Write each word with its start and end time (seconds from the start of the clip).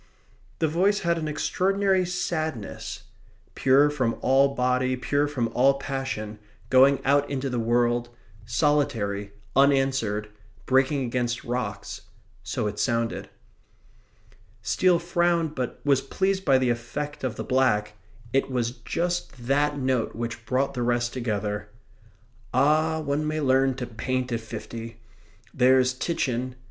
The 0.57 0.67
voice 0.67 1.01
had 1.01 1.19
an 1.19 1.27
extraordinary 1.27 2.07
sadness. 2.07 3.03
Pure 3.53 3.91
from 3.91 4.17
all 4.21 4.55
body, 4.55 4.95
pure 4.95 5.27
from 5.27 5.49
all 5.49 5.75
passion, 5.75 6.39
going 6.71 6.99
out 7.05 7.29
into 7.29 7.51
the 7.51 7.59
world, 7.59 8.09
solitary, 8.43 9.31
unanswered, 9.55 10.29
breaking 10.65 11.05
against 11.05 11.43
rocks 11.43 12.01
so 12.41 12.65
it 12.65 12.79
sounded. 12.79 13.29
Steele 14.63 14.97
frowned; 14.97 15.53
but 15.53 15.79
was 15.85 16.01
pleased 16.01 16.43
by 16.43 16.57
the 16.57 16.71
effect 16.71 17.23
of 17.23 17.35
the 17.35 17.43
black 17.43 17.93
it 18.33 18.49
was 18.49 18.71
just 18.71 19.45
THAT 19.45 19.77
note 19.77 20.15
which 20.15 20.47
brought 20.47 20.73
the 20.73 20.81
rest 20.81 21.13
together. 21.13 21.69
"Ah, 22.55 22.99
one 23.01 23.27
may 23.27 23.39
learn 23.39 23.75
to 23.75 23.85
paint 23.85 24.31
at 24.31 24.39
fifty! 24.39 24.99
There's 25.53 25.93
Titian..." 25.93 26.55